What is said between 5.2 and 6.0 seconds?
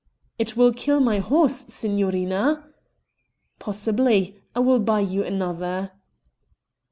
another."